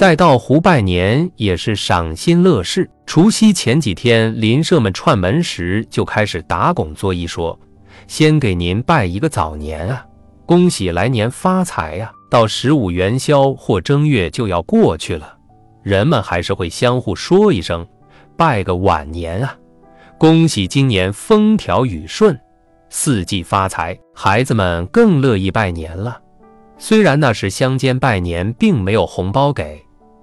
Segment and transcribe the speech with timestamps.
[0.00, 2.90] 再到湖拜年也是赏心乐事。
[3.04, 7.60] 除夕前几天，邻舍们串门时就开始打拱作揖，说
[8.08, 10.06] ：“先给您拜一个早年啊，
[10.46, 15.36] 恭喜来年发财呀。”到十五元宵或正月就要过去了，
[15.82, 17.86] 人们还是会相互说一声，
[18.38, 19.54] 拜个晚年啊，
[20.16, 22.40] 恭喜今年风调雨顺，
[22.88, 23.94] 四季发财。
[24.14, 26.18] 孩子们更乐意拜年了。
[26.78, 29.78] 虽然那时乡间拜年并没有红包给，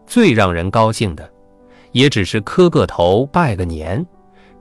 [0.07, 1.29] 最让人高兴的，
[1.91, 4.03] 也只是磕个头拜个年，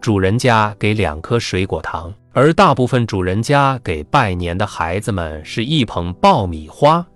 [0.01, 7.07] 主人家给两颗水果糖，而大部分主人家给拜年的孩子们是一捧爆米花。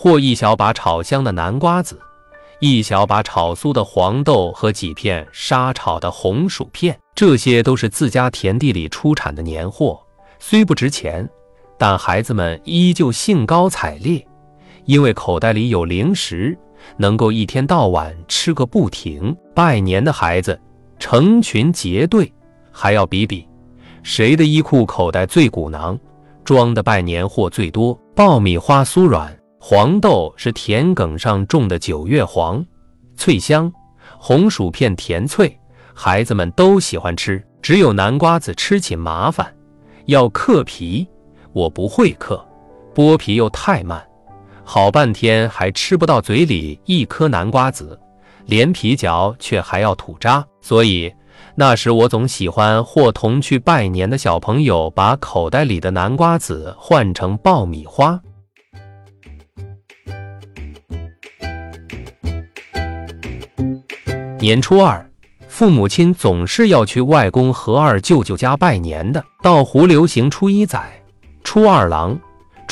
[0.00, 2.00] 或一小把炒香的南瓜子，
[2.60, 10.00] 一小把炒酥的黄豆和几片沙炒的红薯片，这些都是自家田地里出产的年货，
[10.38, 11.28] 虽不值钱，
[11.76, 14.24] 但孩子们依旧兴高采烈，
[14.84, 16.56] 因为口袋里有零食，
[16.96, 19.36] 能够一天到晚吃个不停。
[19.54, 20.58] 拜年的孩子
[20.98, 22.32] 成群结队，
[22.72, 23.46] 还要比比
[24.02, 25.98] 谁的衣裤口袋最鼓囊，
[26.44, 27.98] 装的拜年货最多。
[28.14, 29.36] 爆米花酥软。
[29.60, 32.64] 黄豆是田埂上种的九月黄，
[33.16, 33.68] 脆香；
[34.16, 35.54] 红薯片甜脆，
[35.92, 37.44] 孩子们都喜欢吃。
[37.60, 39.52] 只有南瓜子吃起麻烦，
[40.06, 41.06] 要嗑皮，
[41.52, 42.40] 我不会嗑，
[42.94, 44.00] 剥皮又太慢，
[44.70, 47.98] 好半天还吃不到嘴里一颗南瓜子，
[48.44, 50.46] 连皮嚼却还要吐渣。
[50.60, 51.10] 所以
[51.54, 58.20] 那时我总喜欢或同去拜年的小朋友把口袋里的南瓜子换成爆米花。
[64.38, 65.10] 年初二，
[65.48, 69.24] 父母亲总是要去外公和二舅舅家拜年的。
[69.42, 71.02] 到湖流行初一载，
[71.42, 72.20] 初二郎，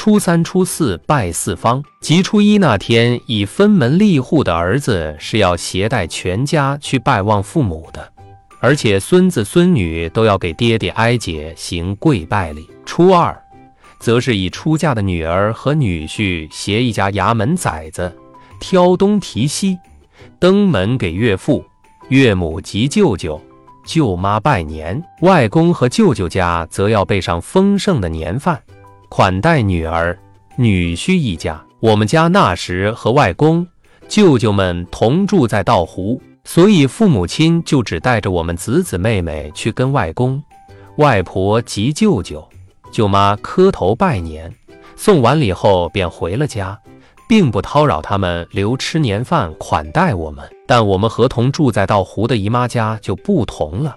[0.06, 1.82] 初三、初四拜四方。
[2.00, 8.12] 即初一那天，已分门立户的儿子是要携带全家去拜望父母的，
[8.60, 12.70] 而且孙子孙女都要给爹爹哀姐行跪拜礼。
[12.84, 13.36] 初二，
[13.98, 18.16] 则是以出嫁的女儿和女婿携一家衙门崽子，
[18.60, 19.76] 挑东提西。
[20.38, 21.64] 登门给岳父、
[22.10, 23.42] 岳母及舅舅、
[23.84, 28.62] 舅妈拜年，外公和舅舅家则要备上丰盛的年饭，
[29.08, 30.18] 款待女儿、
[30.56, 31.62] 女婿一家。
[31.80, 33.66] 我们家那时和外公、
[34.08, 40.42] 舅舅们同住在道湖，所以父母亲就只带着我们姊姊妹妹去跟外公、
[40.96, 42.46] 外婆及舅舅、
[42.90, 44.52] 舅妈磕头拜年，
[44.96, 46.78] 送完礼后便回了家。
[47.28, 53.96] 并不叨扰他们留吃年饭款待我们，但我们和同住在道湖的姨妈家就不同了，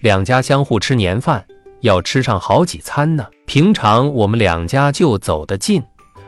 [0.00, 1.46] 两家相互吃年饭，
[1.84, 3.26] 要吃上好几餐呢。
[3.44, 5.82] 平常我们两家就走得近，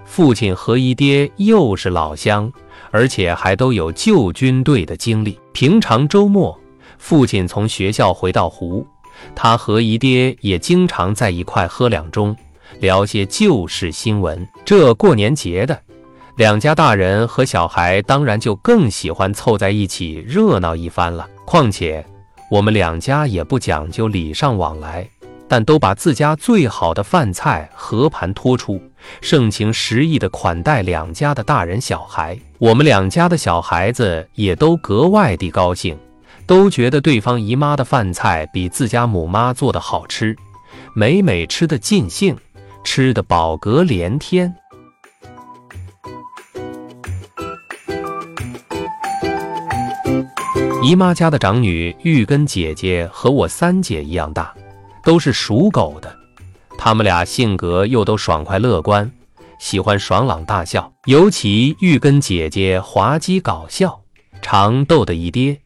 [0.05, 2.53] 父亲和姨爹又是老乡，
[2.91, 5.41] 而且还都有旧军队的经历。
[5.53, 6.56] 平常周末，
[6.99, 8.87] 父亲从学校回到湖，
[9.34, 12.37] 他和姨爹也经常在一块喝两盅，
[12.81, 14.47] 聊些旧事新闻。
[14.62, 15.81] 这过年节的。
[16.37, 21.27] 两家大人和小孩当然就更喜欢凑在一起热闹一番了。
[21.47, 22.05] 况且
[22.50, 25.09] 我们两家也不讲究礼尚往来，
[25.49, 28.81] 但都把自家最好的饭菜和盘托出，
[29.21, 32.39] 盛情实意地款待两家的大人小孩。
[32.59, 35.97] 我们两家的小孩子也都格外的高兴，
[36.47, 40.35] 都觉得对方姨妈的饭菜比自家母妈做的好吃，
[40.95, 42.37] 每每吃得尽兴，
[42.83, 44.55] 吃得饱嗝连天。
[50.83, 54.55] 姨妈家的长女玉根姐姐和我三姐一样大，
[55.06, 56.12] 都是属狗的。
[56.77, 59.09] 他们俩性格又都爽快乐观，
[59.61, 60.93] 喜欢爽朗大笑。
[61.05, 64.00] 尤其玉根姐姐滑稽搞笑，
[64.43, 65.56] 常逗得姨爹、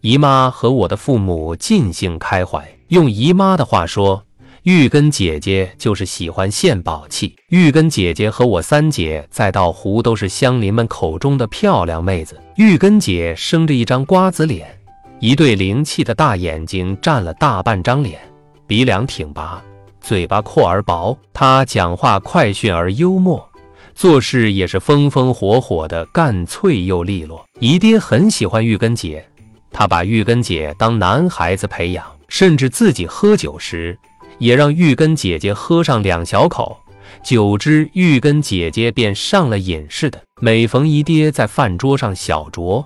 [0.00, 2.64] 姨妈和我的父母尽兴开怀。
[2.86, 4.24] 用姨妈的话说，
[4.62, 7.34] 玉根姐姐就是喜欢献宝气。
[7.48, 12.40] 玉根姐姐和我三姐在道湖都是乡邻们口中的漂亮妹子。
[12.54, 14.78] 玉根姐生着一张瓜子脸，
[15.18, 18.20] 一对灵气的大眼睛占了大半张脸，
[18.66, 19.62] 鼻梁挺拔，
[20.00, 21.16] 嘴巴阔而薄。
[21.34, 23.46] 他讲话快迅而幽默，
[23.94, 27.44] 做事也是风风火火的，干脆又利落。
[27.60, 29.26] 姨爹很喜欢玉根姐，
[29.70, 33.98] 他把玉根姐当男孩子培养，甚至自己喝酒时，
[34.38, 36.78] 也让玉根姐姐喝上两小口。
[37.22, 40.18] 久之，玉根姐姐便上了瘾似的。
[40.40, 42.82] 每逢姨爹在饭桌上小酌，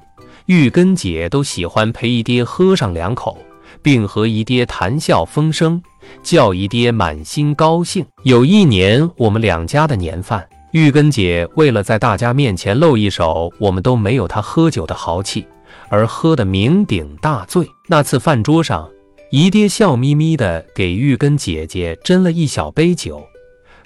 [0.47, 3.39] 玉根姐都喜欢陪姨爹喝上两口，
[3.83, 5.83] 并和姨爹谈笑风生，
[6.23, 8.05] 叫姨爹满心高兴。
[8.25, 15.47] 有一年，我们两家的年饭玉根姐为了在大家面前露一手，我们都没有她喝酒的豪气，
[15.89, 17.67] 而喝得酩酊大醉。
[17.87, 18.89] 那次饭桌上，
[19.31, 23.23] 姨爹笑眯眯地给玉根姐姐斟了一小杯酒，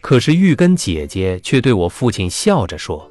[0.00, 3.08] 可是玉根姐姐却对我父亲笑着说：“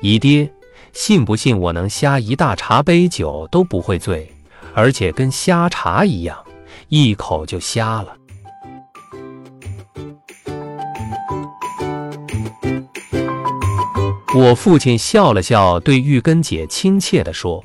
[0.00, 0.50] 姨爹，
[0.92, 4.30] 信不信我能瞎一大茶杯酒都不会醉，
[4.74, 6.36] 而且跟瞎茶一样，
[6.88, 8.16] 一口就瞎了。”
[14.34, 17.62] 我父亲笑了笑，对玉根姐亲切地说：“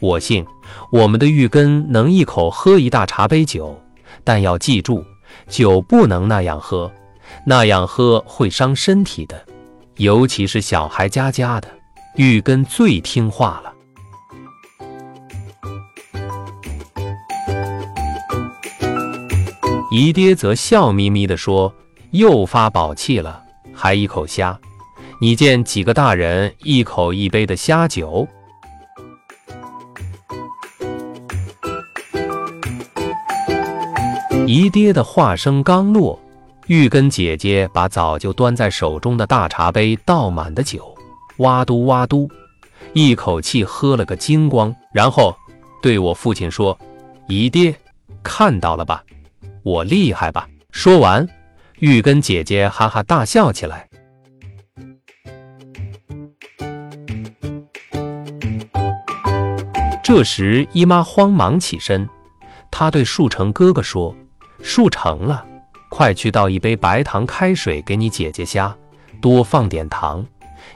[0.00, 0.46] 我信
[0.90, 3.78] 我们的玉根能一口喝一大茶杯酒，
[4.24, 5.04] 但要记住，
[5.46, 6.90] 酒不能那样喝，
[7.44, 9.44] 那样喝会伤身体的，
[9.96, 11.68] 尤其是小孩家家的。
[12.16, 13.70] 玉根最听话了。”
[19.90, 21.74] 姨爹则笑眯眯地说
[22.12, 23.42] ：“又发宝气了，
[23.74, 24.56] 还一口虾。”
[25.20, 28.26] 你见几个大人一口一杯的虾酒？
[34.46, 36.18] 姨爹的话声刚落，
[36.68, 40.94] 玉根姐姐把早就端在手中的大茶杯倒满的酒，
[41.38, 42.30] 哇嘟哇嘟，
[42.92, 45.36] 一口气喝了个精光，然后
[45.82, 46.78] 对我父亲说
[47.28, 47.74] ：“姨爹，
[48.22, 49.04] 看到了吧，
[49.62, 51.28] 我厉害吧？”说完，
[51.78, 53.88] 玉根姐姐哈哈大笑起来。
[60.02, 62.08] 这时，姨妈慌忙起身，
[62.70, 64.16] 她对树成哥哥说
[64.60, 65.46] ：“树成了，
[65.88, 68.76] 快去倒一杯白糖开水给你姐姐虾，
[69.20, 70.26] 多放点糖。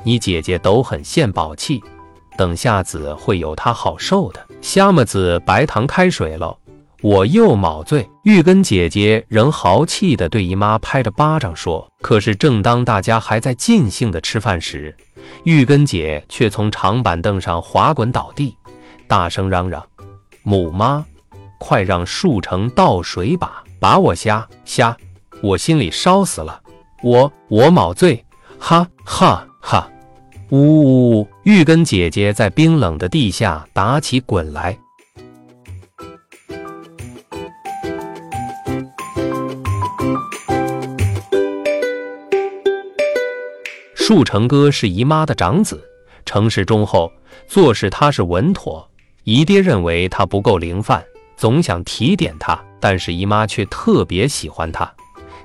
[0.04, 1.82] 你姐姐都很献宝气，
[2.36, 6.56] 等下子会有她好受的。”虾么子白糖开水了，
[7.04, 8.08] 我又卯醉。
[8.22, 14.96] 玉根姐姐仍豪气地对姨妈拍着巴掌说：“可是，正当大家还在尽兴地吃饭时，
[15.42, 18.56] 玉根姐却从长板凳上滑滚倒地。”
[19.06, 19.86] 大声嚷嚷
[20.42, 21.04] ：“母妈，
[21.58, 24.96] 快让树成倒水吧，把我虾虾！”
[25.42, 26.58] 我心里烧死了，
[27.02, 28.24] 我我卯醉，
[28.58, 29.90] 哈哈哈！
[30.48, 31.28] 呜呜呜！
[31.42, 34.78] 玉根姐姐在冰冷的地下打起滚来。
[44.06, 45.82] 树成哥是姨妈的长子，
[46.26, 47.10] 成事忠厚，
[47.48, 48.86] 做事踏实稳妥。
[49.22, 51.02] 姨爹认为他不够灵泛，
[51.38, 54.92] 总想提点他，但是姨妈却特别喜欢他。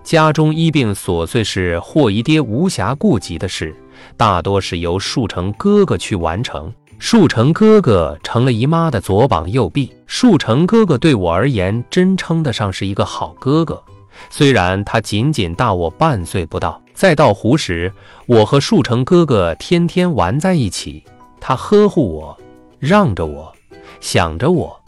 [0.03, 3.73] 家中医病琐碎事或姨爹无暇顾及的事，
[4.17, 6.69] 大多是由树成哥哥去完成。
[6.97, 9.89] 树成哥哥成了姨妈的左膀右臂。
[10.05, 13.81] 树成哥哥对我而言，真称得上是一个好哥哥。
[14.29, 16.81] 虽然他仅仅大我半岁不到。
[16.93, 17.93] 在到湖时，
[18.25, 21.03] 我和树成哥哥天天玩在一起，
[21.39, 22.37] 他呵护我，
[22.77, 23.53] 让着我。
[24.01, 24.79] 想着我，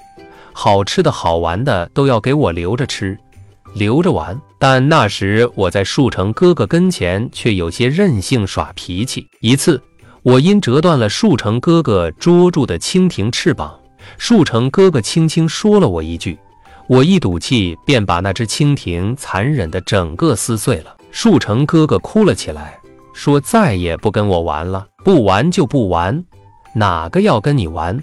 [0.54, 3.18] 好吃的好玩的都要给我留着吃，
[3.74, 4.39] 留着玩。
[4.57, 9.27] 但那时我在树成哥哥跟前却有些任性耍脾气。
[9.39, 9.81] 一次，
[10.22, 13.80] 我因折断了树成哥哥捉住的蜻蜓翅膀，
[14.18, 16.38] 树成哥哥轻轻说了我一句，
[16.88, 20.95] 我一赌气便把那只蜻蜓残忍的整个撕碎了。
[21.12, 22.80] 树成哥哥哭了起来，
[23.13, 26.24] 说再也不跟我玩了，不玩就不玩，
[26.74, 28.01] 哪个要跟你玩？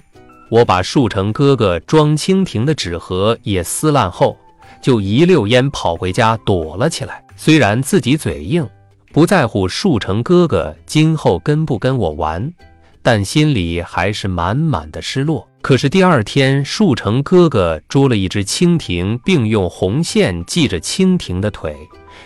[0.50, 4.36] 我把树成哥哥装蜻蜓的纸盒也撕烂后，
[4.80, 7.24] 就一溜烟跑回家躲了起来。
[7.36, 8.66] 虽然自己嘴硬，
[9.12, 12.52] 不在乎树成哥哥今后跟不跟我玩，
[13.02, 15.48] 但心里还是满满的失落。
[15.60, 21.76] 可是第二天，树成哥哥捉了一只蜻蜓，并用红线系着蜻蜓的腿，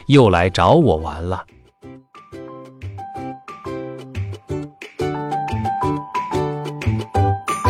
[0.07, 1.45] 又来找我玩了。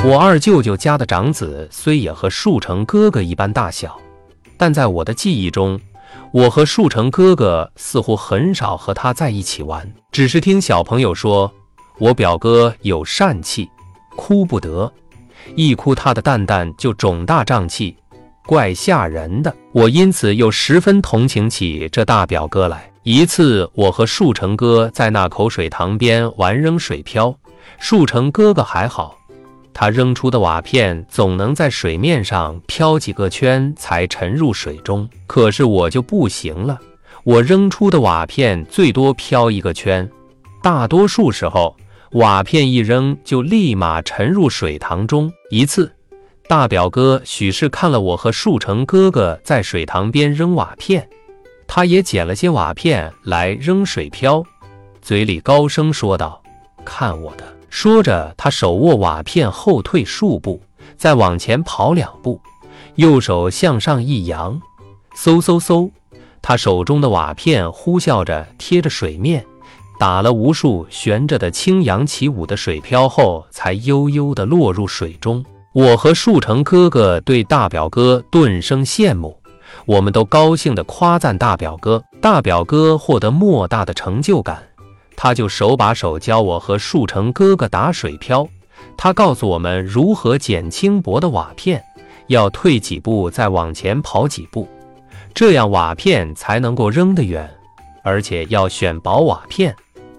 [0.05, 3.97] 我二舅舅家的长子虽也和树成哥哥一般大小，
[4.57, 5.79] 但在我的记忆中，
[6.33, 9.95] 我和树成哥哥似乎很少和他在一起玩。
[10.11, 11.55] 只是听小朋友说，
[12.03, 13.71] 我表哥有疝气，
[14.17, 14.93] 哭不得，
[15.55, 17.97] 一哭他的蛋蛋就肿大胀气，
[18.45, 19.55] 怪吓人的。
[19.71, 22.91] 我因此又十分同情起这大表哥来。
[23.05, 27.33] 一次，我和树成哥在那口水塘边玩扔水漂，
[27.79, 29.17] 树成哥哥还好。
[29.73, 36.81] 他扔出的瓦片总能在水面上飘几个圈才沉入水中，可是我就不行了。
[37.23, 40.11] 我扔出的瓦片最多飘一个圈，
[40.61, 41.77] 大多数时候
[42.13, 45.33] 瓦片一扔就立马沉入水塘中。
[45.51, 45.91] 一次，
[46.47, 51.09] 大表哥许是看了我和树成哥哥在水塘边扔瓦片，
[51.67, 54.45] 他也捡了些瓦片来扔水漂。
[55.01, 56.43] 嘴里高声说道
[56.85, 60.61] ：“看我的！”说着，他手握瓦片，后退数步，
[60.99, 62.39] 再往前跑两步，
[62.97, 64.61] 右手向上一扬，
[65.17, 65.91] 嗖嗖嗖，
[66.43, 69.47] 他手中的瓦片呼啸着贴着水面，
[70.03, 75.45] 打了无数悬着的轻扬起舞的水漂后，才悠悠地落入水中。
[75.73, 79.39] 我和树成哥哥对大表哥顿生羡慕，
[79.87, 82.03] 我们都高兴地夸赞大表哥。
[82.21, 84.61] 大表哥获得莫大的成就感。
[85.15, 88.49] 他就手把手教我和树成哥哥打水漂，
[88.97, 91.81] 他告诉我们如何捡轻薄的瓦片，
[92.27, 94.67] 要退几步再往前跑几步，
[95.33, 97.49] 这样瓦片才能够扔得远，
[98.03, 99.73] 而且要选薄瓦片，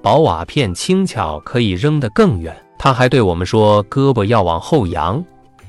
[0.04, 2.54] 薄瓦片轻巧可以扔得更远。
[2.78, 5.24] 他还对我们说，胳膊要往后扬，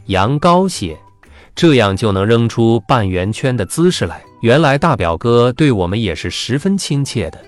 [0.07, 0.99] 扬高些，
[1.55, 4.21] 这样就能扔出半圆圈的姿势来。
[4.41, 7.39] 原来大表哥对我们也是十分亲切的。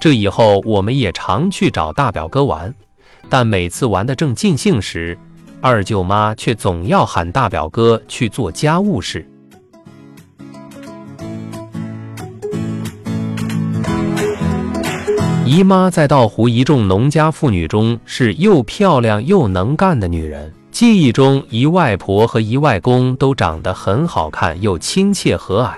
[0.00, 2.74] 这以后，我们也常去找大表哥玩，
[3.28, 5.18] 但每次玩得正尽兴时，
[5.60, 9.29] 二舅妈却总要喊大表哥去做家务事。
[15.50, 25.72] 姨妈在道湖一众农家妇女中是又漂亮又能干的女人，记忆中姨外婆和姨外公都长得很好看，又亲切和蔼，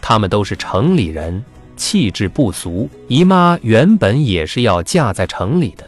[0.00, 1.40] 他们都是城里人。
[1.76, 5.86] 气质不俗，姨妈原本也是要嫁在城里的，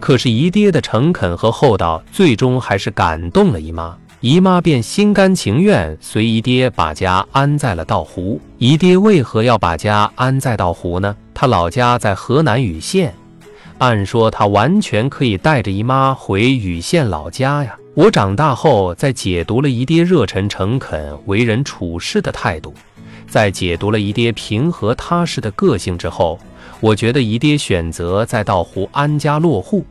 [0.00, 8.40] 可是姨爹的诚恳和厚道，最终还是感动了姨妈，姨妈便心甘情愿随姨爹把家安在了道湖。
[8.56, 11.14] 姨爹为何要把家安在道湖呢？
[11.34, 13.12] 他老家在河南禹县，
[13.76, 17.76] 按说他完全可以带着姨妈回禹县老家呀。
[17.92, 22.72] 我长大后，在解读了姨爹热忱诚恳、为人处事的态度。
[23.28, 26.38] 在解读了姨爹平和踏实的个性之后，
[26.80, 29.84] 我觉得姨爹选择在道湖安家落户，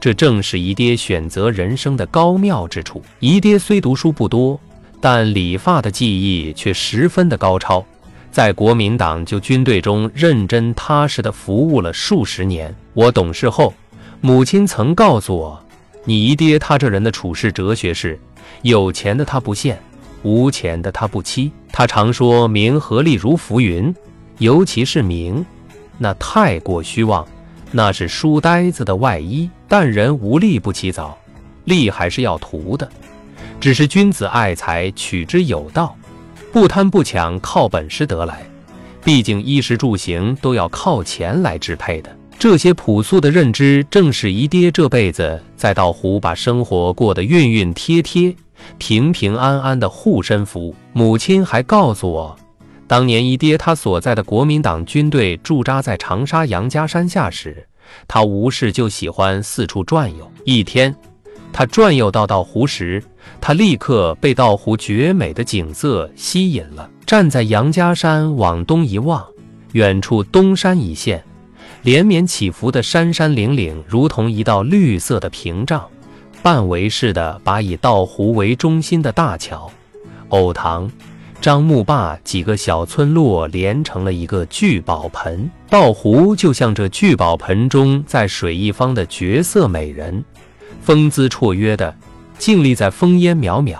[0.00, 3.02] 这正是姨爹选择人生的高妙之处。
[3.20, 4.58] 姨爹虽读书不多，
[5.00, 7.84] 但理发的技艺却十分的高超，
[8.30, 12.74] 在国民党旧军队中认真踏实的服务了数十年。
[12.94, 13.72] 我懂事后，
[14.20, 15.60] 母亲曾告诉我，
[16.04, 18.18] 你姨爹他这人的处事哲学是：
[18.62, 19.74] 有钱的他不羡。
[20.22, 23.94] 无钱的他不欺，他常说名和利如浮云，
[24.38, 25.44] 尤其是名，
[25.98, 27.24] 那太过虚妄，
[27.72, 29.48] 那是书呆子的外衣。
[29.68, 31.18] 但人无利不起早，
[31.64, 32.88] 利还是要图的，
[33.60, 35.96] 只是君子爱财，取之有道，
[36.52, 38.46] 不贪不抢，靠本事得来。
[39.02, 42.16] 毕竟衣食住行都要靠钱来支配的。
[42.38, 48.34] 这些朴素的认知，正是姨爹这辈子在道湖把生活过得熠熠贴贴。
[48.78, 50.74] 平平安安的护身符。
[50.92, 52.36] 母亲还告诉我，
[52.88, 57.66] 当年姨爹他所在的国民党军队驻扎在长沙杨家山下时，
[58.06, 60.30] 他无事就喜欢四处转悠。
[60.44, 60.94] 一天，
[61.52, 63.02] 他转悠到道湖时，
[63.40, 66.88] 他立刻被道湖绝美的景色吸引了。
[67.04, 69.24] 站在杨家山往东一望，
[69.72, 71.22] 远处东山一线，
[71.82, 75.84] 连绵起伏的山山岭岭，如同一道绿色的屏障。
[76.42, 79.68] 半围式的把以道湖为中心的大桥、
[80.28, 80.88] 藕塘、
[81.40, 85.48] 樟木坝几个小村落连成了一个聚宝盆。
[85.70, 90.24] 道湖就像这聚宝盆中在水一方的绝色美人，
[90.82, 91.94] 风姿绰约的
[92.36, 93.78] 静立在风烟渺渺、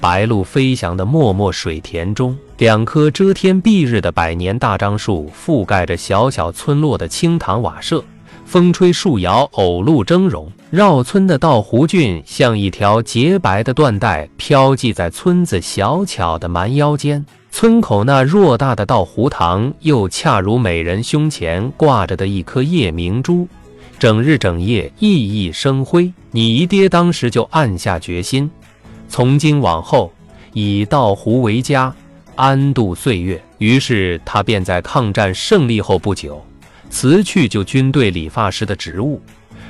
[0.00, 2.36] 白鹭飞翔的漠漠水田中。
[2.58, 8.02] 两棵遮天蔽日的百年大樟树覆盖着小小村落的青塘瓦舍。
[8.46, 10.46] 风吹树摇，偶露峥嵘。
[10.70, 17.26] 绕村的稻湖郡像一条洁白的缎带，飘系在村子小巧的蛮腰间。
[17.50, 23.48] 村口那偌大的稻湖塘，又恰如美人胸前挂着的一颗夜明珠，
[23.98, 26.12] 整日整夜熠熠生辉。
[26.30, 28.48] 你姨爹当时就暗下决心，
[29.08, 30.12] 从今往后
[30.52, 31.92] 以稻湖为家，
[32.36, 33.42] 安度岁月。
[33.58, 36.44] 于是他便在抗战胜利后不久。
[36.96, 39.20] 辞去就军队理发师的职务，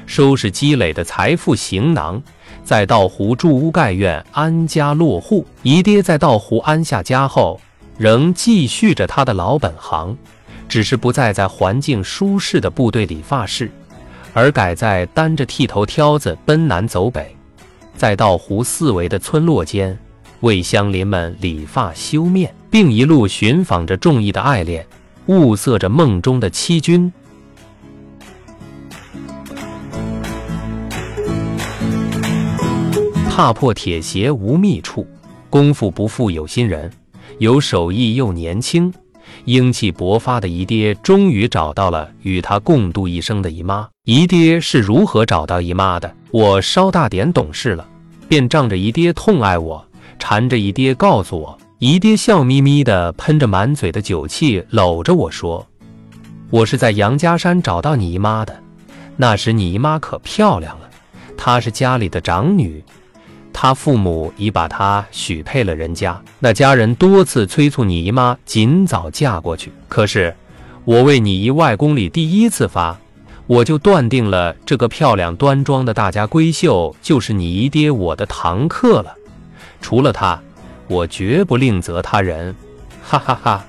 [0.07, 2.23] 收拾积累的财富行囊，
[2.63, 5.45] 在道湖住屋盖院安家落户。
[5.65, 7.61] 姨爹在道湖安下家后，
[7.99, 10.17] 仍继续着他的老本行，
[10.69, 13.69] 只是不再在环境舒适的部队理发室，
[14.33, 17.35] 而改在担着剃头挑子奔南走北，
[17.97, 19.99] 在道湖四围的村落间
[20.43, 24.87] 为乡邻们理发修面，并一路寻访着众义的爱恋。
[25.27, 27.13] 物色着梦中的妻君，
[33.29, 35.07] 踏破铁鞋无觅处，
[35.51, 36.91] 功夫不负有心人，
[37.39, 38.93] 有手艺又年轻，
[39.47, 43.89] 英气勃发的姨爹终于找到了与他共度一生的姨妈。
[44.05, 46.15] 姨爹是如何找到姨妈的？
[46.31, 47.85] 我稍大点懂事了，
[48.29, 49.85] 便仗着姨爹痛爱我，
[50.21, 51.59] 缠着姨爹告诉我。
[51.79, 55.67] 姨爹笑眯眯的，喷着满嘴的酒气，搂着我说
[56.49, 58.63] ：“我是在杨家山找到你姨妈的。
[59.15, 60.89] 那时你姨妈可漂亮了，
[61.37, 62.83] 她是家里的长女。”
[63.53, 69.71] 她父母已把她许配了人家，那家人多次催促你姨妈尽早嫁过去。
[69.87, 70.35] 可是
[70.87, 72.99] 我为你姨外公里第一次发，
[73.47, 79.15] 我就断定了这个漂亮端庄的大家闺秀就是你姨爹我的堂客了。
[79.83, 80.43] 除了她，
[80.89, 82.55] 我绝不另择他人。
[83.03, 83.65] 哈哈哈！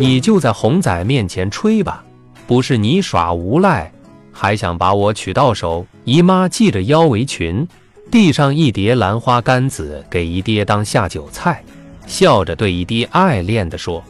[0.00, 2.04] 你就在红仔面前吹吧。
[2.46, 3.92] 不是你耍无赖，
[4.32, 5.84] 还想把我娶到手？
[6.04, 7.66] 姨妈系着腰围裙，
[8.10, 11.62] 递上一碟兰花干子给姨爹当下酒菜，
[12.06, 14.02] 笑着对姨爹爱恋地说。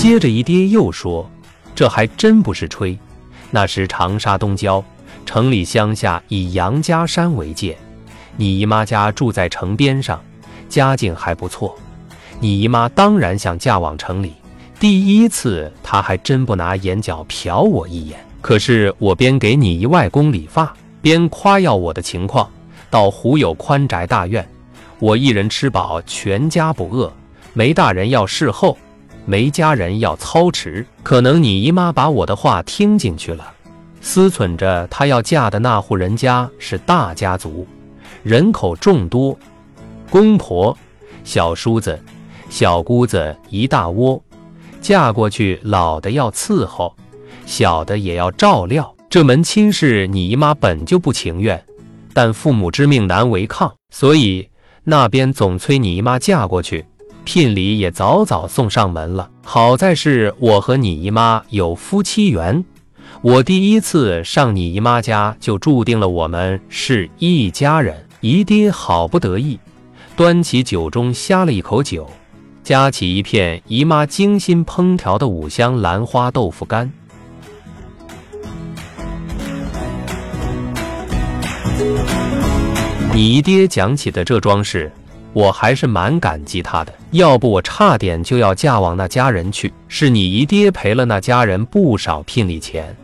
[0.00, 1.30] 接着姨爹又说
[1.76, 2.98] ：“这还真不是吹，
[3.50, 4.82] 那时长沙东郊
[5.26, 7.76] 城里乡下以杨家山为界，
[8.38, 10.18] 你姨妈家住在城边上，
[10.70, 11.76] 家境还不错。”
[12.40, 14.32] 你姨妈当然想嫁往城里，
[14.78, 18.18] 第一次她还真不拿眼角瞟我一眼。
[18.40, 22.48] 可是我边给你姨外公理发，边夸耀我的情况。
[22.88, 24.48] 到湖有宽宅大院，
[24.98, 27.12] 我一人吃饱，全家不饿。
[27.52, 28.78] 没大人要侍候，
[29.30, 30.84] 没家人要操持。
[31.04, 33.54] 可能你姨妈把我的话听进去了，
[34.00, 37.64] 思忖着她要嫁的那户人家是大家族，
[38.24, 39.38] 人口众多，
[40.10, 40.76] 公婆、
[41.22, 41.96] 小叔子。
[42.48, 44.20] 小姑子一大窝，
[44.80, 46.92] 嫁过去，老的要伺候，
[47.46, 48.92] 小的也要照料。
[49.08, 51.64] 这门亲事，你姨妈本就不情愿，
[52.12, 54.48] 但父母之命难违抗，所以
[54.82, 56.86] 那边总催你姨妈嫁过去，
[57.32, 59.30] 聘礼也早早送上门了。
[59.44, 62.64] 好在是我和你姨妈有夫妻缘，
[63.22, 68.04] 我第一次上你姨妈家，就注定了我们是一家人。
[68.20, 69.60] 姨爹好不得意，
[70.16, 72.10] 端起酒盅，呷了一口酒。
[72.64, 76.90] 夹起一片姨妈精心烹调的五香兰花豆腐干。
[83.14, 84.90] 你爹讲起的这桩事，
[85.32, 86.92] 我还是蛮感激他的。
[87.12, 89.72] 要不我差点就要嫁往那家人去。
[89.88, 92.96] 是你姨爹赔了那家人不少聘礼钱，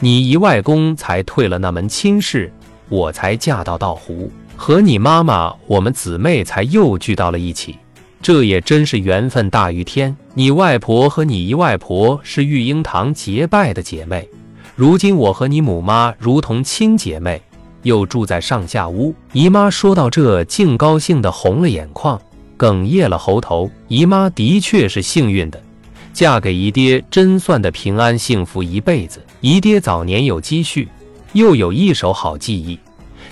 [0.00, 2.52] 你姨外公才退了那门亲事，
[2.88, 7.76] 我才嫁到道湖，和你妈妈我们姊妹才又聚到了一起。
[8.20, 10.14] 这也真是缘分大于天。
[10.32, 14.28] 你外婆和你姨外婆是育婴堂结拜的姐妹，
[14.74, 17.40] 如今我和你母妈如同亲姐妹，
[17.84, 19.14] 又住在上下屋。
[19.32, 22.20] 姨妈说到这，竟高兴得红了眼眶，
[22.58, 23.70] 哽咽了喉头。
[23.86, 25.62] 姨妈的确是幸运的，
[26.12, 29.24] 嫁给姨爹真算得平安幸福一辈子。
[29.40, 30.88] 姨爹早年有积蓄，
[31.32, 32.78] 又有一手好技艺，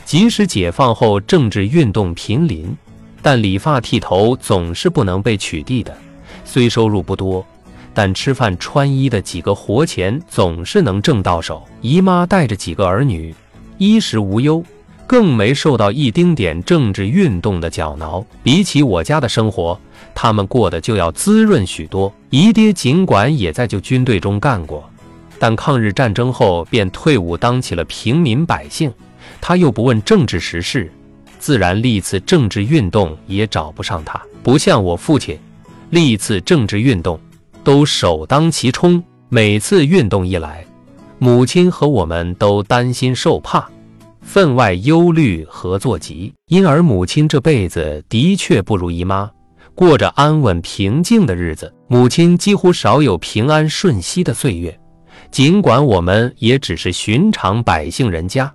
[0.05, 2.75] 即使解放后政治运动频临。
[3.21, 5.97] 但理发剃头总是不能被取缔的，
[6.45, 7.47] 虽收入不多，
[7.95, 11.63] 但吃饭穿衣的几个活钱总是能挣到手。
[11.81, 13.33] 姨妈带着几个儿女，
[13.83, 14.63] 衣食无忧，
[15.09, 18.25] 更没受到一丁点政治运动的搅挠。
[18.41, 19.77] 比起我家的生活，
[20.15, 22.15] 他们过得就要滋润许多。
[22.31, 24.89] 姨爹尽管也在旧军队中干过，
[25.37, 28.93] 但抗日战争后便退伍当起了平民百姓，
[29.41, 30.89] 他又不问政治时事。
[31.41, 35.37] 自然历次政治运动也找不上他，不像我父亲，
[35.91, 37.19] 历次政治运动
[37.65, 39.03] 都首当其冲。
[39.29, 40.65] 每次运动一来，
[41.23, 43.71] 母亲和我们都担心受怕，
[44.23, 46.35] 分外忧虑和作急。
[46.49, 49.31] 因而母亲这辈子的确不如姨妈，
[49.73, 51.73] 过着安稳平静的日子。
[51.87, 54.77] 母亲几乎少有平安顺息的岁月，
[55.31, 58.53] 尽管我们也只是寻常百姓人家。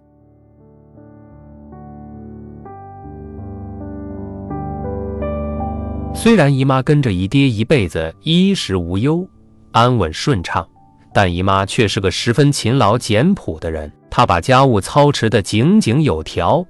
[6.14, 9.26] 虽然姨妈跟着姨爹一辈子衣食无忧、
[9.72, 10.68] 安稳顺畅，
[11.18, 13.92] 但姨妈却是个十分勤劳简朴的人。
[14.08, 16.64] 她把家务操持得井井有条，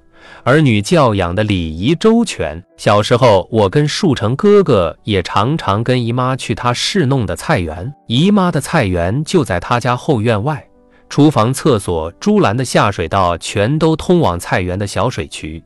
[0.46, 2.64] 儿女教养的礼仪周全。
[2.78, 7.94] 小时候，我跟树成哥哥也常常跟姨妈去她侍弄的菜园。
[8.08, 10.66] 姨妈的菜园就在她家后院外，
[11.10, 15.62] 厨房、厕所、猪栏的下水道全都通往菜园的小水渠，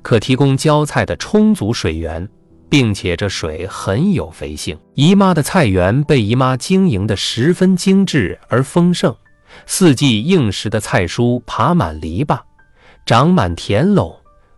[0.00, 2.26] 可提供浇菜的充足水源。
[2.68, 4.78] 并且这水很有肥性。
[4.94, 9.14] 姨妈的菜园被姨妈经营得十分精致而丰盛，
[9.66, 12.38] 四季应时的菜蔬爬满篱笆，
[13.06, 14.14] 长满田垄，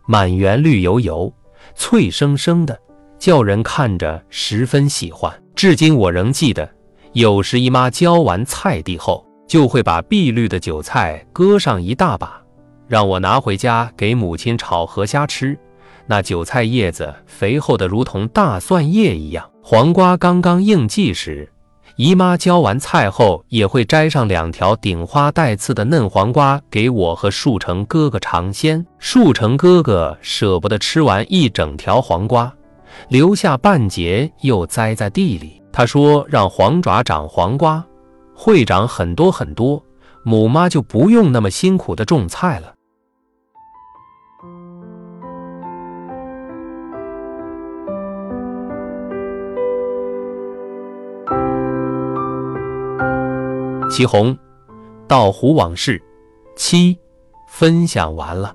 [0.07, 1.33] 满园绿油油、
[1.75, 2.79] 脆生生的，
[3.19, 5.33] 叫人看着十分喜欢。
[5.55, 6.69] 至今我仍记得，
[7.13, 12.41] 有时姨妈浇完菜地后，就会把碧绿的韭菜割上一大把，
[12.89, 15.59] 让我拿回家给母亲炒河虾吃。
[16.07, 19.51] 那韭菜叶子肥厚的如同大蒜叶一样。
[19.63, 21.51] 黄瓜刚刚应季时，
[21.97, 28.87] 姨妈浇完菜后，也会摘上两条顶花带刺的嫩黄瓜给我和树成哥哥尝鲜。
[28.99, 32.53] 树成哥哥舍不得吃完一整条黄瓜，
[33.09, 35.61] 留下半截又栽在地里。
[35.73, 37.85] 他说：“让黄爪长黄瓜，
[38.35, 39.83] 会长很多很多，
[40.23, 42.75] 母妈就不用那么辛苦的种菜了。”
[53.97, 54.37] 祁红，
[55.09, 55.99] 道湖往事
[56.55, 56.99] 七，
[57.49, 58.55] 分享完了。